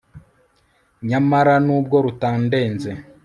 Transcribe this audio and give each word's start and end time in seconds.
nyamara 1.09 1.55
nubwo 1.65 1.95
rutandenze 2.05 2.91